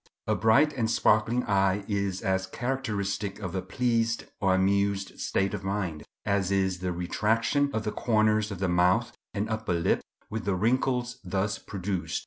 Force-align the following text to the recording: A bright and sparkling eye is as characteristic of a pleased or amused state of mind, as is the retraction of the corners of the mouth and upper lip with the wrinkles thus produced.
A 0.25 0.33
bright 0.33 0.73
and 0.73 0.89
sparkling 0.89 1.43
eye 1.43 1.85
is 1.87 2.23
as 2.23 2.47
characteristic 2.47 3.37
of 3.39 3.53
a 3.53 3.61
pleased 3.61 4.25
or 4.39 4.55
amused 4.55 5.19
state 5.19 5.53
of 5.53 5.63
mind, 5.63 6.05
as 6.25 6.51
is 6.51 6.79
the 6.79 6.91
retraction 6.91 7.69
of 7.71 7.83
the 7.83 7.91
corners 7.91 8.49
of 8.49 8.57
the 8.57 8.67
mouth 8.67 9.15
and 9.35 9.47
upper 9.47 9.73
lip 9.73 10.01
with 10.27 10.43
the 10.45 10.55
wrinkles 10.55 11.19
thus 11.23 11.59
produced. 11.59 12.19